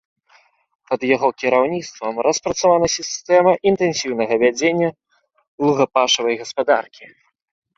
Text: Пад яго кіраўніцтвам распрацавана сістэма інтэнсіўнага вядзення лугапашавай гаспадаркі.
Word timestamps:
Пад 0.91 0.99
яго 1.15 1.27
кіраўніцтвам 1.41 2.13
распрацавана 2.29 2.87
сістэма 2.97 3.51
інтэнсіўнага 3.73 4.33
вядзення 4.45 4.89
лугапашавай 5.67 6.35
гаспадаркі. 6.45 7.05